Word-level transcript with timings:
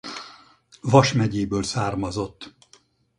Vas 0.83 1.13
megyéből 1.13 1.63
származott. 1.63 2.53